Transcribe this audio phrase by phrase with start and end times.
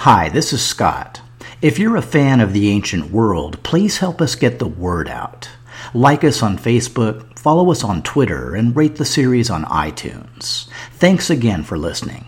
[0.00, 1.22] Hi, this is Scott.
[1.62, 5.48] If you're a fan of the ancient world, please help us get the word out.
[5.94, 10.68] Like us on Facebook, follow us on Twitter, and rate the series on iTunes.
[10.92, 12.26] Thanks again for listening.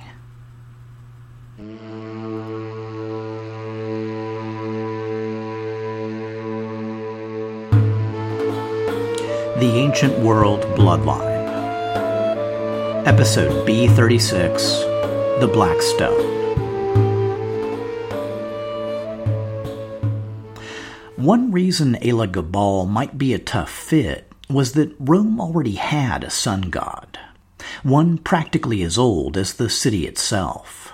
[9.59, 11.37] The Ancient World Bloodline.
[13.07, 16.48] Episode B36 The Black Stone.
[21.19, 26.71] One reason Elagabal might be a tough fit was that Rome already had a sun
[26.71, 27.19] god,
[27.83, 30.93] one practically as old as the city itself.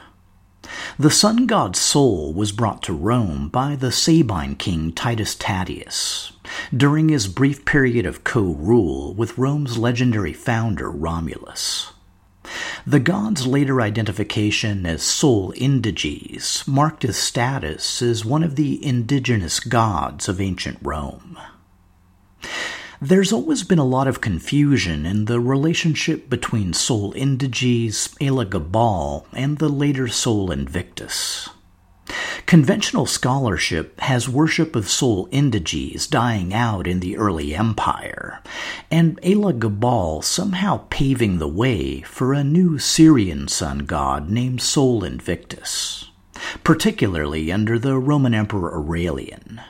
[0.98, 6.32] The sun god's Sol was brought to Rome by the Sabine king Titus Tatius
[6.74, 11.92] during his brief period of co rule with Rome's legendary founder Romulus.
[12.86, 19.60] The god's later identification as Sol Indiges marked his status as one of the indigenous
[19.60, 21.38] gods of ancient Rome.
[23.00, 29.58] There's always been a lot of confusion in the relationship between Sol Indiges, Elagabal, and
[29.58, 31.48] the later Sol Invictus.
[32.46, 38.42] Conventional scholarship has worship of Sol Indiges dying out in the early empire,
[38.90, 46.10] and Elagabal somehow paving the way for a new Syrian sun god named Sol Invictus,
[46.62, 49.62] particularly under the Roman Emperor Aurelian,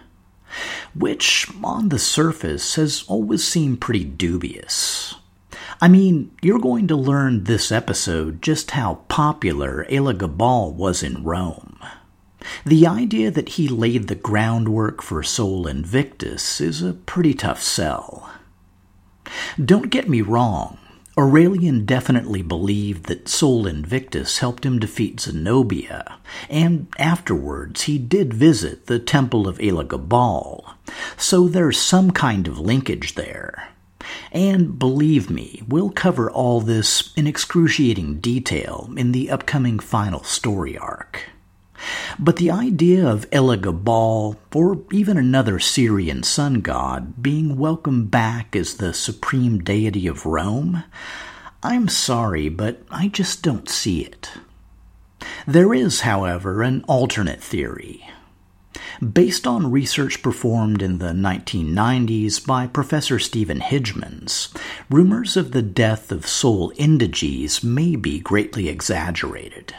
[0.95, 5.15] which, on the surface, has always seemed pretty dubious.
[5.81, 11.74] I mean, you're going to learn this episode just how popular Elagabal was in Rome.
[12.65, 18.31] The idea that he laid the groundwork for Sol Invictus is a pretty tough sell.
[19.63, 20.79] Don't get me wrong,
[21.17, 26.19] Aurelian definitely believed that Sol Invictus helped him defeat Zenobia,
[26.51, 30.75] and afterwards he did visit the Temple of Elagabal,
[31.17, 33.69] so there's some kind of linkage there.
[34.33, 40.77] And believe me, we'll cover all this in excruciating detail in the upcoming final story
[40.77, 41.29] arc.
[42.19, 48.75] But the idea of Elagabal, or even another Syrian sun god, being welcomed back as
[48.75, 50.85] the supreme deity of Rome,
[51.63, 54.31] I'm sorry, but I just don't see it.
[55.47, 58.09] There is, however, an alternate theory.
[59.01, 64.57] Based on research performed in the 1990s by Professor Steven Hijmans,
[64.91, 69.75] rumors of the death of Sol Indiges may be greatly exaggerated.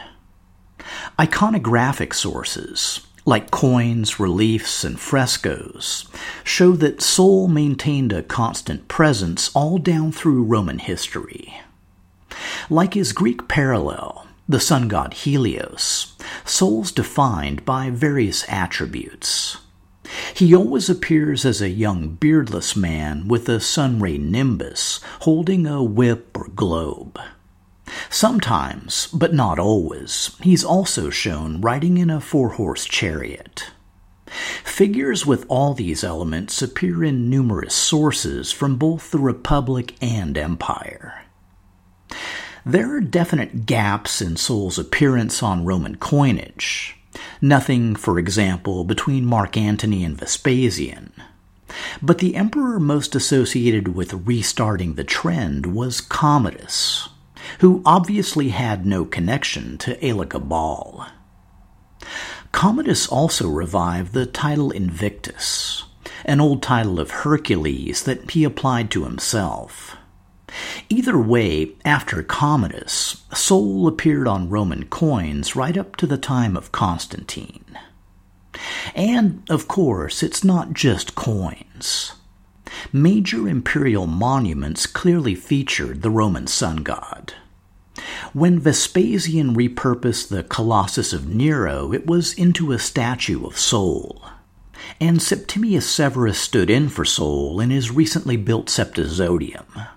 [1.18, 6.08] Iconographic sources, like coins, reliefs, and frescoes,
[6.44, 11.60] show that Sol maintained a constant presence all down through Roman history.
[12.70, 16.14] Like his Greek parallel, the sun god Helios,
[16.44, 19.58] Sol's defined by various attributes.
[20.34, 25.82] He always appears as a young beardless man with a sun ray nimbus holding a
[25.82, 27.18] whip or globe.
[28.10, 33.70] Sometimes, but not always, he's also shown riding in a four horse chariot.
[34.64, 41.24] Figures with all these elements appear in numerous sources from both the Republic and Empire.
[42.64, 46.96] There are definite gaps in Sol's appearance on Roman coinage.
[47.40, 51.12] Nothing, for example, between Mark Antony and Vespasian.
[52.02, 57.08] But the emperor most associated with restarting the trend was Commodus,
[57.60, 61.06] who obviously had no connection to Elagabal.
[62.52, 65.84] Commodus also revived the title Invictus,
[66.24, 69.96] an old title of Hercules that he applied to himself.
[70.88, 76.72] Either way, after Commodus, Sol appeared on Roman coins right up to the time of
[76.72, 77.78] Constantine.
[78.94, 82.12] And, of course, it's not just coins.
[82.92, 87.34] Major imperial monuments clearly featured the Roman sun god.
[88.32, 94.22] When Vespasian repurposed the Colossus of Nero, it was into a statue of Sol.
[95.00, 99.88] And Septimius Severus stood in for Sol in his recently built Septizodium.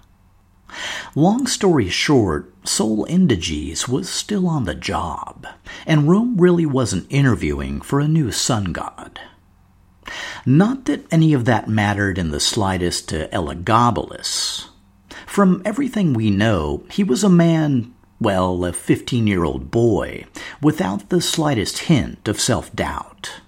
[1.16, 5.48] Long story short, Sol Indiges was still on the job,
[5.86, 9.20] and Rome really wasn't interviewing for a new sun god.
[10.46, 14.68] Not that any of that mattered in the slightest to Elagabalus.
[15.26, 20.26] From everything we know, he was a man, well, a 15 year old boy,
[20.62, 23.42] without the slightest hint of self doubt.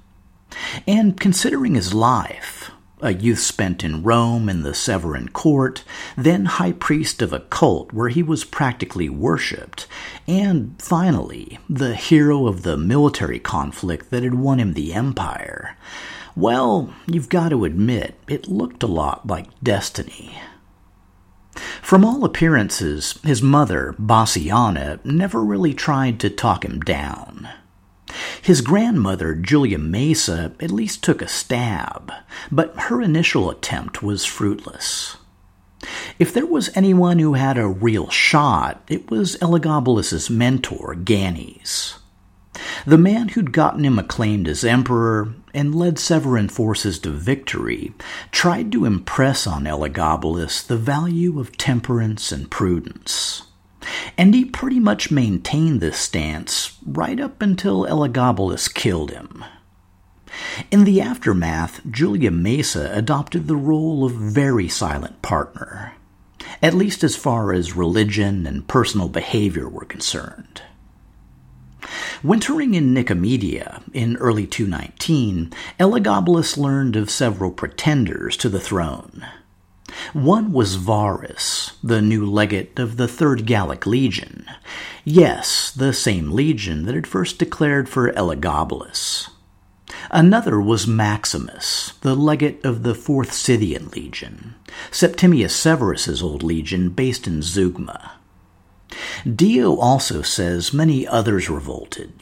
[0.85, 2.60] And considering his life,
[3.01, 5.83] a youth spent in Rome in the Severan court,
[6.15, 9.87] then high priest of a cult where he was practically worshipped,
[10.27, 15.75] and finally, the hero of the military conflict that had won him the empire.
[16.35, 20.39] Well, you've got to admit, it looked a lot like destiny.
[21.81, 27.49] From all appearances, his mother, Bassiana, never really tried to talk him down.
[28.41, 32.11] His grandmother, Julia Maesa, at least took a stab,
[32.51, 35.17] but her initial attempt was fruitless.
[36.19, 41.95] If there was anyone who had a real shot, it was Elagabalus's mentor, Gannys.
[42.85, 47.93] The man who'd gotten him acclaimed as emperor and led Severan forces to victory
[48.31, 53.43] tried to impress on Elagabalus the value of temperance and prudence.
[54.17, 59.43] And he pretty much maintained this stance right up until Elagabalus killed him.
[60.69, 65.93] In the aftermath, Julia Maesa adopted the role of very silent partner,
[66.61, 70.61] at least as far as religion and personal behavior were concerned.
[72.23, 79.25] Wintering in Nicomedia in early 219, Elagabalus learned of several pretenders to the throne.
[80.13, 84.45] One was Varus, the new legate of the Third Gallic Legion.
[85.03, 89.29] Yes, the same legion that had first declared for Elagabalus.
[90.09, 94.55] Another was Maximus, the legate of the Fourth Scythian Legion,
[94.91, 98.11] Septimius Severus's old legion based in Zeugma.
[99.23, 102.13] Dio also says many others revolted,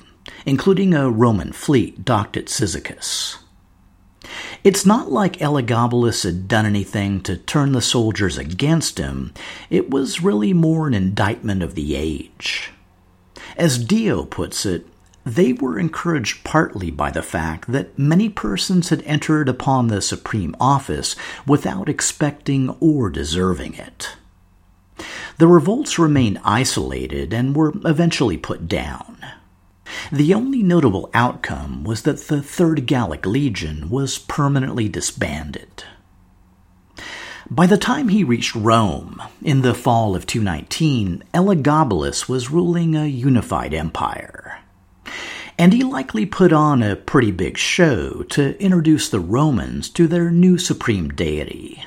[0.45, 3.37] including a Roman fleet docked at Cyzicus.
[4.63, 9.33] It's not like Elagabalus had done anything to turn the soldiers against him,
[9.69, 12.71] it was really more an indictment of the age.
[13.57, 14.87] As Dio puts it,
[15.25, 20.55] they were encouraged partly by the fact that many persons had entered upon the supreme
[20.59, 21.15] office
[21.45, 24.15] without expecting or deserving it.
[25.37, 29.17] The revolts remained isolated and were eventually put down.
[30.12, 35.83] The only notable outcome was that the Third Gallic Legion was permanently disbanded.
[37.50, 43.07] By the time he reached Rome, in the fall of 219, Elagabalus was ruling a
[43.07, 44.59] unified empire.
[45.57, 50.30] And he likely put on a pretty big show to introduce the Romans to their
[50.30, 51.83] new supreme deity.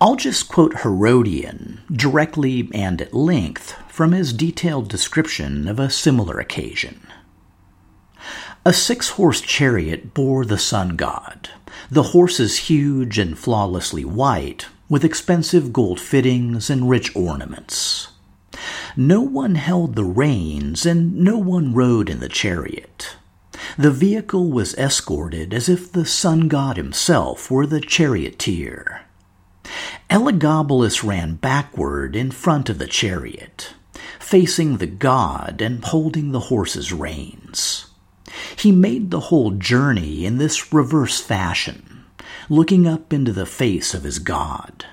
[0.00, 6.38] I'll just quote Herodian directly and at length from his detailed description of a similar
[6.38, 7.04] occasion.
[8.64, 11.50] A six horse chariot bore the sun god,
[11.90, 18.12] the horses huge and flawlessly white, with expensive gold fittings and rich ornaments.
[18.96, 23.16] No one held the reins, and no one rode in the chariot.
[23.76, 29.00] The vehicle was escorted as if the sun god himself were the charioteer.
[30.08, 33.74] Elagabalus ran backward in front of the chariot,
[34.28, 37.86] facing the god and holding the horse's reins.
[38.58, 42.04] He made the whole journey in this reverse fashion,
[42.50, 44.84] looking up into the face of his god.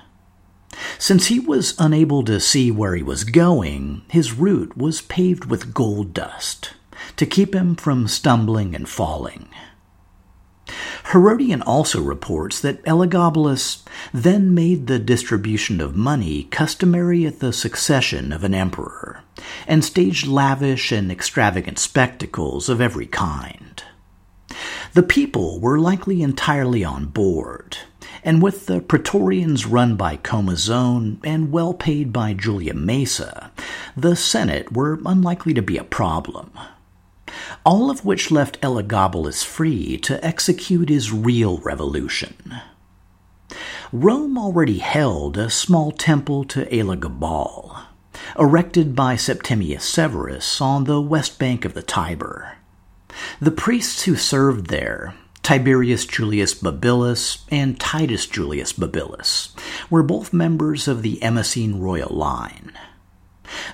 [0.98, 5.74] Since he was unable to see where he was going, his route was paved with
[5.74, 6.72] gold dust
[7.16, 9.50] to keep him from stumbling and falling.
[11.12, 13.82] Herodian also reports that Elagabalus
[14.12, 19.22] then made the distribution of money customary at the succession of an emperor,
[19.66, 23.82] and staged lavish and extravagant spectacles of every kind.
[24.94, 27.78] The people were likely entirely on board,
[28.24, 33.50] and with the Praetorians run by Comazon and well paid by Julia Maesa,
[33.96, 36.50] the Senate were unlikely to be a problem
[37.64, 42.34] all of which left Elagabalus free to execute his real revolution.
[43.92, 47.76] Rome already held a small temple to Elagabal,
[48.38, 52.56] erected by Septimius Severus on the west bank of the Tiber.
[53.40, 59.54] The priests who served there, Tiberius Julius Babylas and Titus Julius Babylas,
[59.88, 62.72] were both members of the Emesene royal line.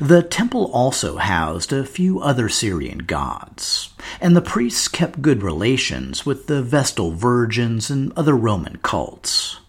[0.01, 6.27] The temple also housed a few other Syrian gods, and the priests kept good relations
[6.27, 9.61] with the Vestal Virgins and other Roman cults.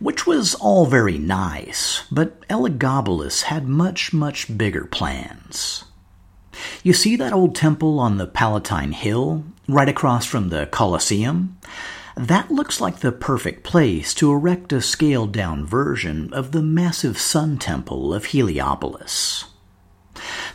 [0.00, 5.84] Which was all very nice, but Elagabalus had much, much bigger plans.
[6.82, 11.56] You see that old temple on the Palatine Hill, right across from the Colosseum?
[12.16, 17.18] That looks like the perfect place to erect a scaled down version of the massive
[17.18, 19.46] Sun Temple of Heliopolis.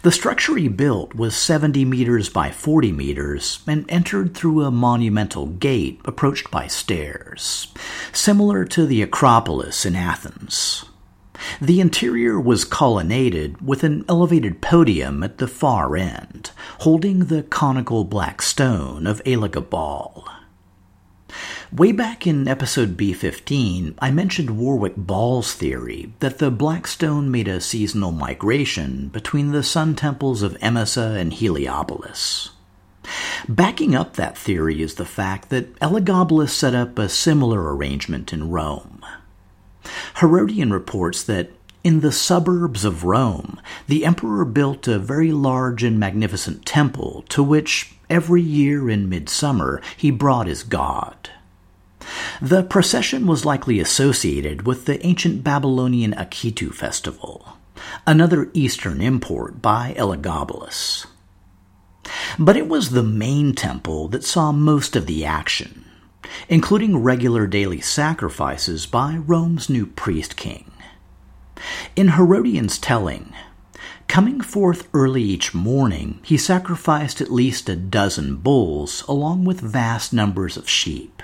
[0.01, 5.48] The structure he built was 70 meters by 40 meters and entered through a monumental
[5.48, 7.68] gate approached by stairs,
[8.13, 10.86] similar to the Acropolis in Athens.
[11.60, 18.06] The interior was colonnaded with an elevated podium at the far end, holding the conical
[18.06, 20.25] black stone of Elagabal.
[21.72, 27.48] Way back in episode B15, I mentioned Warwick Ball's theory that the Black Stone made
[27.48, 32.50] a seasonal migration between the sun temples of Emesa and Heliopolis.
[33.48, 38.50] Backing up that theory is the fact that Elagabalus set up a similar arrangement in
[38.50, 39.06] Rome.
[40.16, 41.52] Herodian reports that
[41.84, 47.44] in the suburbs of Rome, the emperor built a very large and magnificent temple to
[47.44, 51.30] which every year in midsummer he brought his god.
[52.41, 57.58] The procession was likely associated with the ancient Babylonian Akitu festival,
[58.08, 61.06] another Eastern import by Elagabalus.
[62.38, 65.86] But it was the main temple that saw most of the action,
[66.48, 70.72] including regular daily sacrifices by Rome's new priest king.
[71.96, 73.34] In Herodian's telling,
[74.08, 80.13] coming forth early each morning, he sacrificed at least a dozen bulls along with vast
[80.13, 81.19] numbers of sheep.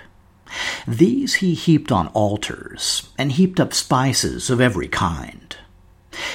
[0.87, 5.55] These he heaped on altars, and heaped up spices of every kind.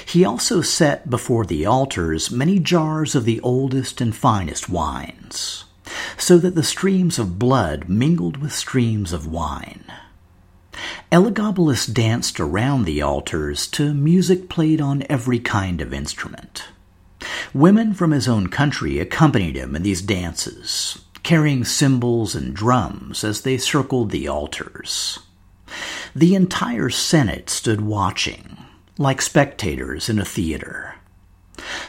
[0.05, 5.64] He also set before the altars many jars of the oldest and finest wines,
[6.19, 9.85] so that the streams of blood mingled with streams of wine.
[11.11, 16.69] Elagabalus danced around the altars to music played on every kind of instrument.
[17.52, 23.42] Women from his own country accompanied him in these dances, carrying cymbals and drums as
[23.42, 25.18] they circled the altars.
[26.14, 28.58] The entire Senate stood watching,
[28.98, 30.96] like spectators in a theater.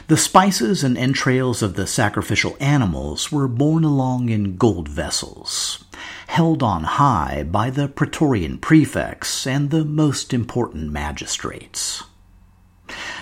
[0.08, 5.84] The spices and entrails of the sacrificial animals were borne along in gold vessels,
[6.26, 12.02] held on high by the praetorian prefects and the most important magistrates.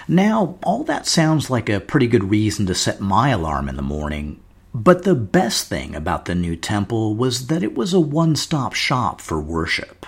[0.08, 3.82] Now, all that sounds like a pretty good reason to set my alarm in the
[3.82, 4.40] morning,
[4.72, 8.72] but the best thing about the new temple was that it was a one stop
[8.74, 10.06] shop for worship.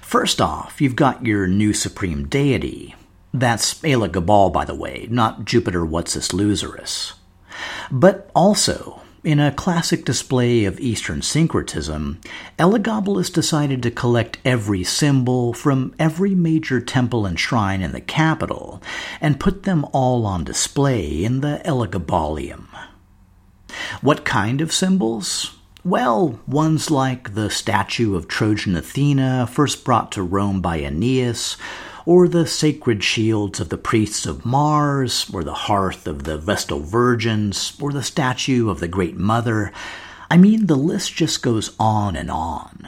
[0.00, 2.94] First off, you've got your new supreme deity.
[3.32, 7.14] That's Elagabal, by the way, not Jupiter What's Whatsis Loserus.
[7.90, 12.20] But also, in a classic display of Eastern syncretism,
[12.58, 18.82] Elagabalus decided to collect every symbol from every major temple and shrine in the capital
[19.20, 22.68] and put them all on display in the Elagabalium.
[24.00, 25.56] What kind of symbols?
[25.84, 31.56] Well, ones like the statue of Trojan Athena, first brought to Rome by Aeneas,
[32.06, 36.80] or the sacred shields of the priests of Mars, or the hearth of the Vestal
[36.80, 39.72] Virgins, or the statue of the Great Mother.
[40.30, 42.86] I mean, the list just goes on and on.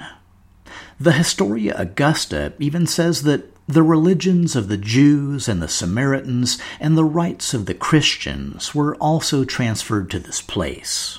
[0.98, 6.96] The Historia Augusta even says that the religions of the Jews and the Samaritans and
[6.96, 11.18] the rites of the Christians were also transferred to this place,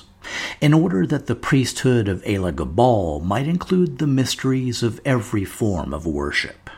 [0.60, 6.06] in order that the priesthood of Elagabal might include the mysteries of every form of
[6.06, 6.70] worship.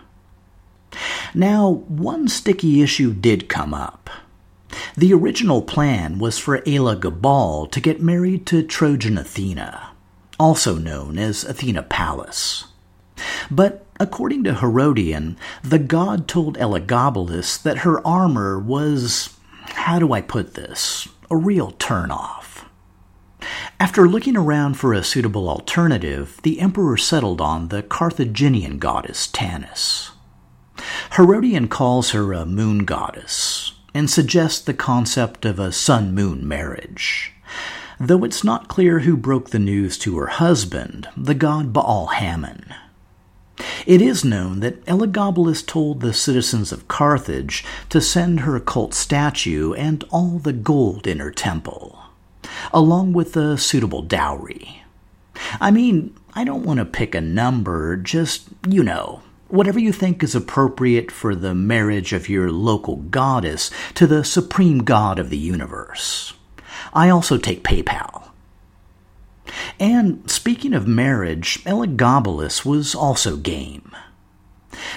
[1.34, 4.10] Now, one sticky issue did come up.
[4.96, 9.90] The original plan was for Elagabal to get married to Trojan Athena,
[10.38, 12.64] also known as Athena Pallas.
[13.50, 19.36] But according to Herodian, the god told Elagabalus that her armor was,
[19.70, 22.64] how do I put this, a real turnoff.
[23.78, 30.10] After looking around for a suitable alternative, the emperor settled on the Carthaginian goddess Tanit.
[31.16, 37.32] Herodian calls her a moon goddess and suggests the concept of a sun moon marriage,
[37.98, 42.74] though it's not clear who broke the news to her husband, the god Baal Hammon.
[43.86, 49.72] It is known that Elagabalus told the citizens of Carthage to send her cult statue
[49.72, 51.98] and all the gold in her temple,
[52.72, 54.82] along with a suitable dowry.
[55.60, 60.22] I mean, I don't want to pick a number, just, you know, whatever you think
[60.22, 65.38] is appropriate for the marriage of your local goddess to the supreme god of the
[65.38, 66.34] universe.
[66.92, 68.29] I also take PayPal.
[69.78, 73.94] And speaking of marriage, Elagabalus was also game.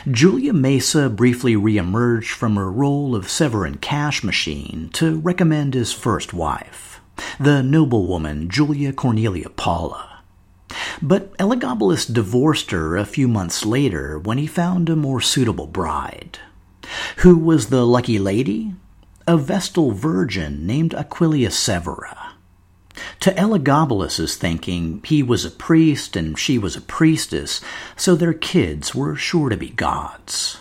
[0.10, 6.34] Julia Maesa briefly reemerged from her role of Severan Cash Machine to recommend his first
[6.34, 7.02] wife,
[7.40, 10.22] the noblewoman Julia Cornelia Paula.
[11.02, 16.40] But Elagabalus divorced her a few months later when he found a more suitable bride.
[17.18, 18.74] Who was the lucky lady?
[19.28, 22.33] A Vestal virgin named Aquilia Severa.
[23.24, 27.62] To Elagabalus's thinking, he was a priest and she was a priestess,
[27.96, 30.60] so their kids were sure to be gods.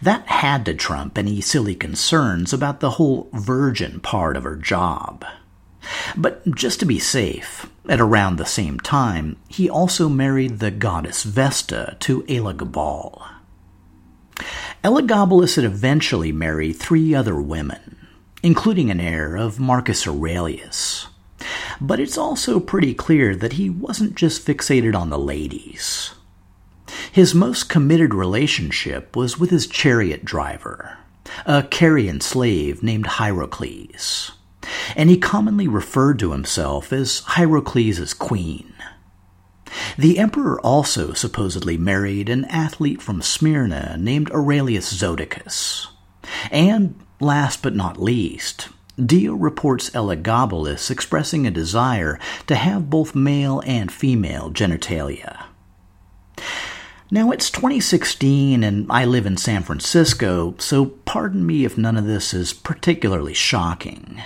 [0.00, 5.24] That had to trump any silly concerns about the whole virgin part of her job.
[6.16, 11.24] But just to be safe, at around the same time, he also married the goddess
[11.24, 13.26] Vesta to Elagabal.
[14.84, 18.06] Elagabalus had eventually married three other women,
[18.40, 21.08] including an heir of Marcus Aurelius.
[21.80, 26.14] But it's also pretty clear that he wasn't just fixated on the ladies.
[27.12, 30.98] His most committed relationship was with his chariot driver,
[31.46, 34.32] a Carian slave named Hierocles,
[34.96, 38.72] and he commonly referred to himself as Hierocles' queen.
[39.98, 45.88] The emperor also supposedly married an athlete from Smyrna named Aurelius Zoticus.
[46.50, 48.68] And last but not least,
[49.04, 55.44] Dio reports Elagabalus expressing a desire to have both male and female genitalia.
[57.10, 62.06] Now, it's 2016 and I live in San Francisco, so pardon me if none of
[62.06, 64.20] this is particularly shocking.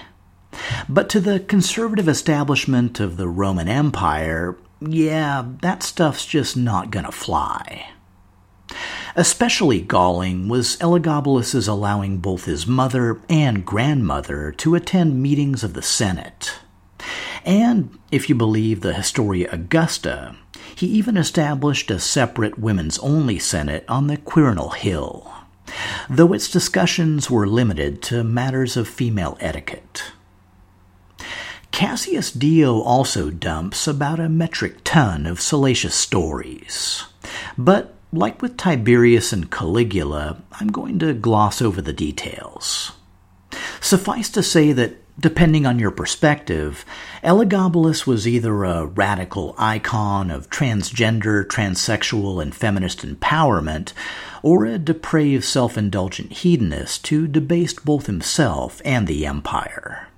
[0.88, 7.13] But to the conservative establishment of the Roman Empire, yeah, that stuff's just not gonna
[7.13, 7.87] fly.
[9.15, 15.83] Especially galling was Elagabalus's allowing both his mother and grandmother to attend meetings of the
[15.83, 16.55] Senate.
[17.45, 20.37] And, if you believe the Historia Augusta,
[20.75, 25.31] he even established a separate women's only Senate on the Quirinal Hill,
[26.09, 30.13] though its discussions were limited to matters of female etiquette.
[31.73, 37.05] Cassius Dio also dumps about a metric ton of salacious stories,
[37.59, 42.93] but like with Tiberius and Caligula, I'm going to gloss over the details.
[43.81, 46.85] Suffice to say that, depending on your perspective,
[47.25, 53.93] Elagabalus was either a radical icon of transgender, transsexual, and feminist empowerment,
[54.43, 60.09] or a depraved self indulgent hedonist who debased both himself and the empire.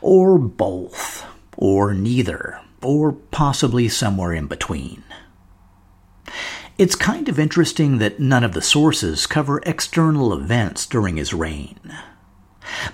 [0.00, 1.24] Or both,
[1.56, 5.02] or neither, or possibly somewhere in between.
[6.78, 11.80] It's kind of interesting that none of the sources cover external events during his reign.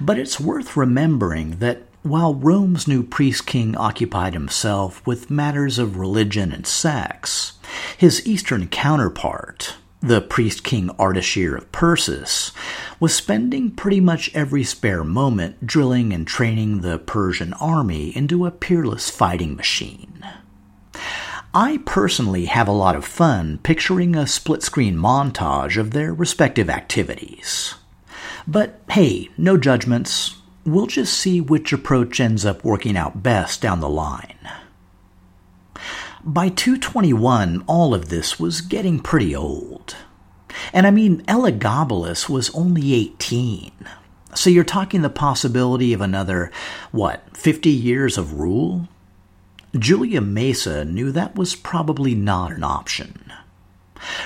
[0.00, 5.98] But it's worth remembering that while Rome's new priest king occupied himself with matters of
[5.98, 7.58] religion and sex,
[7.98, 12.52] his eastern counterpart, the priest king Ardashir of Persis,
[12.98, 18.50] was spending pretty much every spare moment drilling and training the Persian army into a
[18.50, 20.24] peerless fighting machine.
[21.56, 26.68] I personally have a lot of fun picturing a split screen montage of their respective
[26.68, 27.76] activities.
[28.44, 30.34] But hey, no judgments.
[30.66, 34.36] We'll just see which approach ends up working out best down the line.
[36.24, 39.94] By 221, all of this was getting pretty old.
[40.72, 43.70] And I mean, Elagabalus was only 18.
[44.34, 46.50] So you're talking the possibility of another,
[46.90, 48.88] what, 50 years of rule?
[49.78, 53.32] Julia Maesa knew that was probably not an option.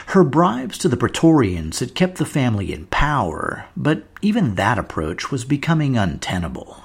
[0.09, 5.31] Her bribes to the Praetorians had kept the family in power, but even that approach
[5.31, 6.83] was becoming untenable.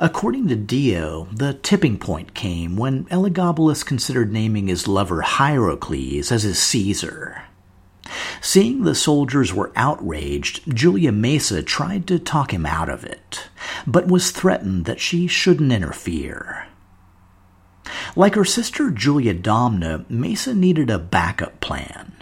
[0.00, 6.44] According to Dio, the tipping point came when Elagabalus considered naming his lover Hierocles as
[6.44, 7.42] his Caesar.
[8.40, 13.48] Seeing the soldiers were outraged, Julia Maesa tried to talk him out of it,
[13.86, 16.66] but was threatened that she shouldn't interfere.
[18.14, 22.12] Like her sister Julia Domna, Maesa needed a backup plan,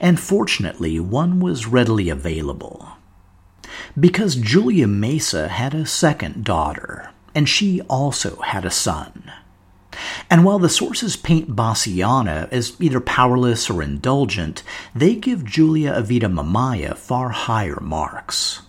[0.00, 2.88] and fortunately, one was readily available.
[3.98, 9.30] Because Julia Maesa had a second daughter, and she also had a son.
[10.28, 14.62] And while the sources paint Bassiana as either powerless or indulgent,
[14.94, 18.62] they give Julia Avita Mamaea far higher marks.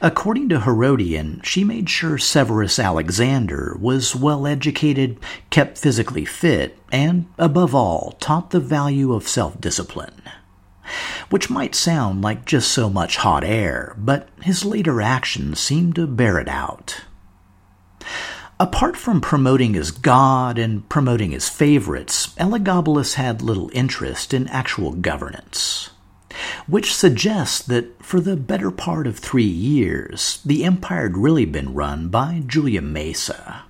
[0.00, 5.18] According to Herodian, she made sure Severus Alexander was well educated,
[5.50, 10.22] kept physically fit, and, above all, taught the value of self discipline.
[11.30, 16.06] Which might sound like just so much hot air, but his later actions seem to
[16.06, 17.02] bear it out.
[18.60, 24.92] Apart from promoting his god and promoting his favorites, Elagabalus had little interest in actual
[24.92, 25.90] governance.
[26.66, 31.74] Which suggests that for the better part of three years, the empire had really been
[31.74, 33.62] run by Julia Maesa.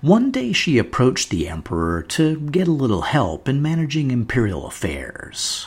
[0.00, 5.66] One day she approached the emperor to get a little help in managing imperial affairs.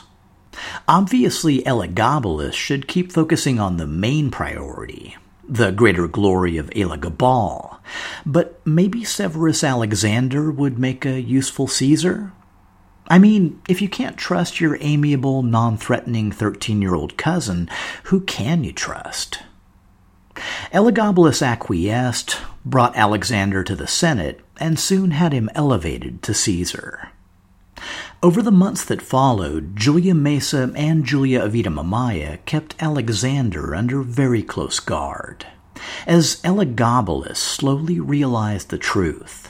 [0.88, 5.18] Obviously, Elagabalus should keep focusing on the main priority,
[5.48, 7.80] the greater glory of Elagabal.
[8.26, 12.32] But maybe Severus Alexander would make a useful Caesar?
[13.08, 17.70] I mean, if you can't trust your amiable, non threatening 13 year old cousin,
[18.06, 19.40] who can you trust?
[20.72, 27.12] Elagabalus acquiesced, brought Alexander to the Senate, and soon had him elevated to Caesar.
[28.24, 34.42] Over the months that followed, Julia Maesa and Julia Avita Mamaea kept Alexander under very
[34.42, 35.46] close guard,
[36.08, 39.43] as Elagabalus slowly realized the truth.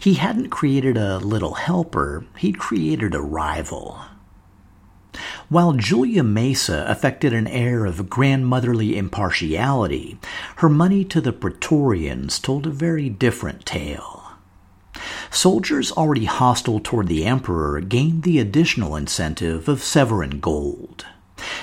[0.00, 4.00] He hadn't created a little helper, he'd created a rival.
[5.48, 10.18] While Julia Maesa affected an air of grandmotherly impartiality,
[10.56, 14.22] her money to the Praetorians told a very different tale.
[15.30, 21.06] Soldiers already hostile toward the emperor gained the additional incentive of Severan gold,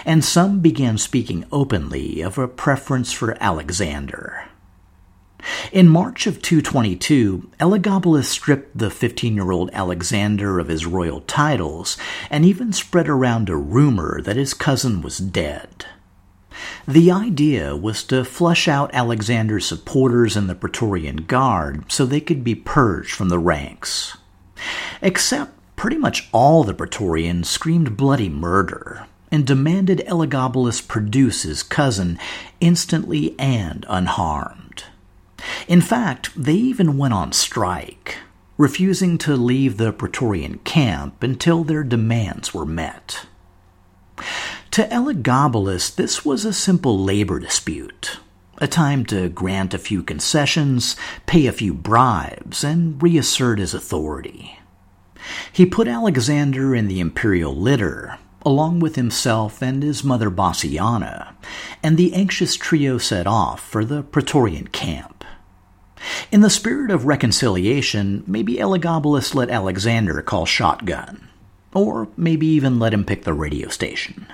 [0.05, 4.49] and some began speaking openly of a preference for Alexander.
[5.71, 11.97] In March of 222, Elagabalus stripped the 15 year old Alexander of his royal titles
[12.29, 15.85] and even spread around a rumor that his cousin was dead.
[16.87, 22.43] The idea was to flush out Alexander's supporters in the Praetorian Guard so they could
[22.43, 24.17] be purged from the ranks.
[25.01, 32.19] Except pretty much all the Praetorians screamed bloody murder and demanded Elagabalus produce his cousin
[32.59, 34.68] instantly and unharmed.
[35.67, 38.17] In fact, they even went on strike,
[38.57, 43.25] refusing to leave the Praetorian camp until their demands were met.
[44.71, 48.19] To Elagabalus, this was a simple labor dispute,
[48.57, 54.59] a time to grant a few concessions, pay a few bribes, and reassert his authority.
[55.51, 61.33] He put Alexander in the imperial litter, along with himself and his mother Bassiana,
[61.83, 65.18] and the anxious trio set off for the Praetorian camp.
[66.31, 71.27] In the spirit of reconciliation, maybe Elagabalus let Alexander call shotgun,
[71.73, 74.27] or maybe even let him pick the radio station.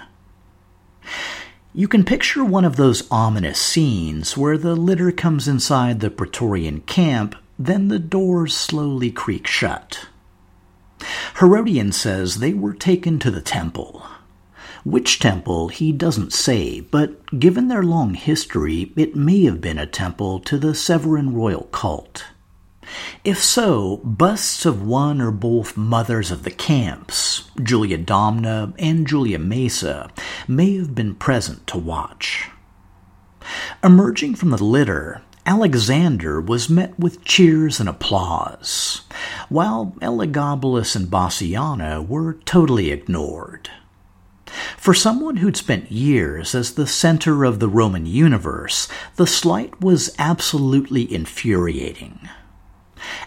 [1.74, 6.82] You can picture one of those ominous scenes where the litter comes inside the Praetorian
[6.82, 10.08] camp, then the doors slowly creak shut.
[11.40, 14.06] Herodian says they were taken to the temple.
[14.86, 19.88] Which temple, he doesn't say, but given their long history, it may have been a
[19.88, 22.26] temple to the Severan royal cult.
[23.24, 29.40] If so, busts of one or both mothers of the camps, Julia Domna and Julia
[29.40, 30.12] Maesa,
[30.48, 32.52] may have been present to watch.
[33.84, 39.02] Emerging from the litter, Alexander was met with cheers and applause,
[39.50, 43.72] while Elagabalus and Bassiana were totally ignored.
[44.78, 50.14] For someone who'd spent years as the center of the Roman universe, the slight was
[50.18, 52.30] absolutely infuriating.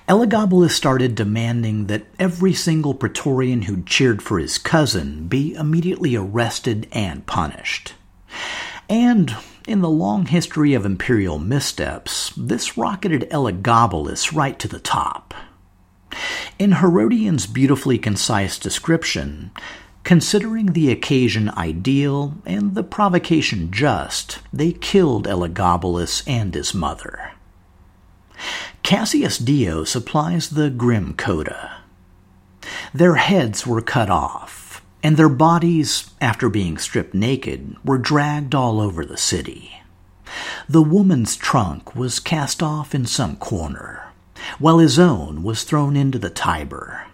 [0.08, 6.88] Elagabalus started demanding that every single Praetorian who'd cheered for his cousin be immediately arrested
[6.92, 7.94] and punished.
[8.88, 15.34] And in the long history of imperial missteps, this rocketed Elagabalus right to the top.
[16.58, 19.50] In Herodian's beautifully concise description,
[20.08, 27.32] considering the occasion ideal and the provocation just, they killed Elagabalus and his mother.
[28.82, 31.82] Cassius Dio supplies the grim coda.
[32.94, 38.80] Their heads were cut off, and their bodies, after being stripped naked, were dragged all
[38.80, 39.82] over the city.
[40.66, 44.10] The woman's trunk was cast off in some corner,
[44.58, 47.07] while his own was thrown into the Tiber.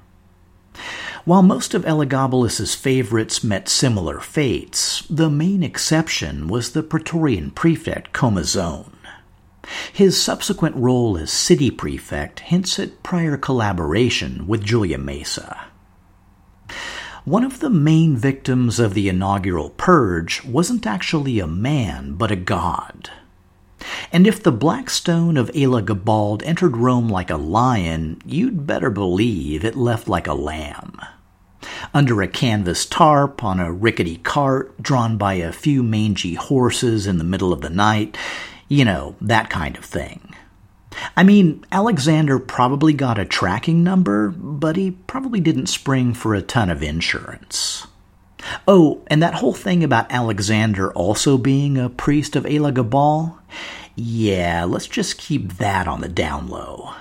[1.24, 8.12] While most of Elagabalus's favorites met similar fates, the main exception was the Praetorian prefect
[8.12, 8.92] Comazon.
[9.90, 15.58] His subsequent role as city prefect hints at prior collaboration with Julia Maesa.
[17.24, 22.36] One of the main victims of the inaugural purge wasn't actually a man, but a
[22.36, 23.08] god.
[24.12, 29.64] And if the black stone of Elagabal entered Rome like a lion, you'd better believe
[29.64, 30.98] it left like a lamb.
[31.92, 37.18] Under a canvas tarp, on a rickety cart, drawn by a few mangy horses in
[37.18, 38.16] the middle of the night,
[38.68, 40.34] you know, that kind of thing.
[41.16, 46.42] I mean, Alexander probably got a tracking number, but he probably didn't spring for a
[46.42, 47.86] ton of insurance.
[48.66, 53.38] Oh, and that whole thing about Alexander also being a priest of Elagabal?
[53.96, 56.94] Yeah, let's just keep that on the down low.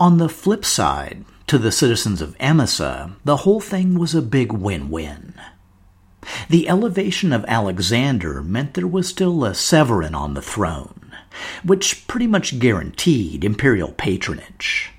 [0.00, 4.52] On the flip side, to the citizens of Emesa, the whole thing was a big
[4.52, 5.34] win win.
[6.48, 11.12] The elevation of Alexander meant there was still a Severan on the throne,
[11.64, 14.91] which pretty much guaranteed imperial patronage.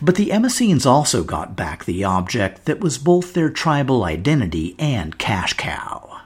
[0.00, 5.18] But the Emesines also got back the object that was both their tribal identity and
[5.18, 6.20] cash cow.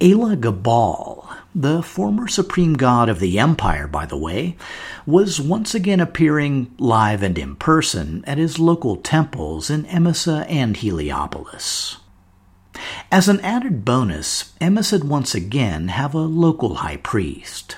[0.00, 4.56] Elagabal, the former supreme god of the empire, by the way,
[5.06, 10.76] was once again appearing live and in person at his local temples in Emesa and
[10.76, 11.96] Heliopolis.
[13.10, 17.76] As an added bonus, Emesa would once again have a local high priest.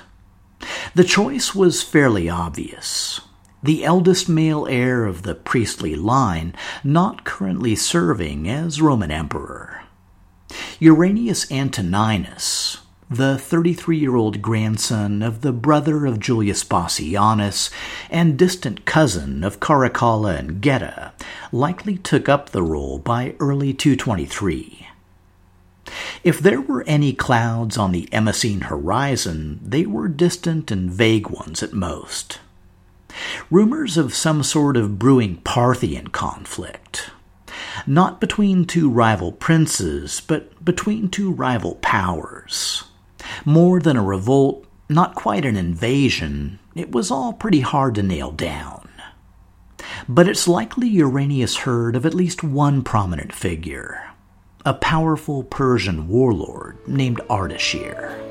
[0.95, 3.21] The choice was fairly obvious.
[3.63, 9.83] The eldest male heir of the priestly line, not currently serving as Roman emperor.
[10.79, 12.79] Uranius Antoninus,
[13.11, 17.71] the 33 year old grandson of the brother of Julius Bassianus
[18.09, 21.13] and distant cousin of Caracalla and Geta,
[21.53, 24.89] likely took up the role by early 223.
[26.25, 31.63] If there were any clouds on the Emesine horizon, they were distant and vague ones
[31.63, 32.39] at most.
[33.51, 37.11] Rumors of some sort of brewing Parthian conflict.
[37.87, 42.85] Not between two rival princes, but between two rival powers.
[43.45, 48.31] More than a revolt, not quite an invasion, it was all pretty hard to nail
[48.31, 48.89] down.
[50.09, 54.07] But it's likely Uranius heard of at least one prominent figure
[54.67, 58.30] a powerful Persian warlord named Ardashir.